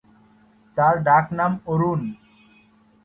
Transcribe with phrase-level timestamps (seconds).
[0.77, 2.01] তার ডাকনাম অরুণ।